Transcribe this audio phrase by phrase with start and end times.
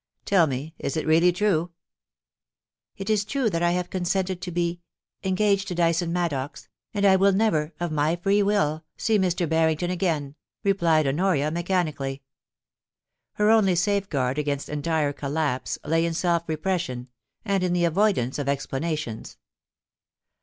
[0.25, 1.73] Tell me, is it really true?
[2.31, 4.81] * It is true th t I have consented to be—
[5.23, 9.47] engaged to Dyson Maddox, and I will never, of my free will, see Mr.
[9.47, 10.33] Barrington again,'
[10.63, 12.23] replied Honoria, mechanically.
[13.33, 17.07] Her only safeguard against entire collapse lay in self repression,
[17.45, 19.37] and in the avoidance of explanations.